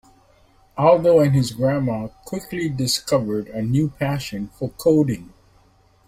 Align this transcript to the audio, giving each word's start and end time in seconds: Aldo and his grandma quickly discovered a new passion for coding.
Aldo 0.79 1.19
and 1.19 1.35
his 1.35 1.51
grandma 1.51 2.07
quickly 2.25 2.67
discovered 2.69 3.49
a 3.49 3.61
new 3.61 3.89
passion 3.91 4.47
for 4.57 4.69
coding. 4.71 5.31